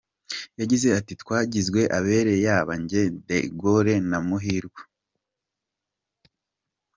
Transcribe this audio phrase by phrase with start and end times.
[0.59, 4.81] Yagize ati “Twagizwe abere yaba njye, De Gaulle na Muhirwa.